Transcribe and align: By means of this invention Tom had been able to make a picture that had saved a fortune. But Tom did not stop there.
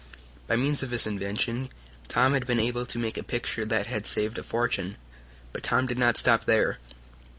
By 0.47 0.55
means 0.55 0.81
of 0.81 0.89
this 0.89 1.05
invention 1.05 1.69
Tom 2.07 2.33
had 2.33 2.47
been 2.47 2.59
able 2.59 2.87
to 2.87 2.97
make 2.97 3.17
a 3.19 3.23
picture 3.23 3.65
that 3.65 3.85
had 3.85 4.07
saved 4.07 4.39
a 4.39 4.43
fortune. 4.43 4.95
But 5.53 5.61
Tom 5.61 5.85
did 5.85 5.99
not 5.99 6.17
stop 6.17 6.45
there. 6.45 6.79